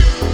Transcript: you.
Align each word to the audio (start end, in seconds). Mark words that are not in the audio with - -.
you. 0.00 0.33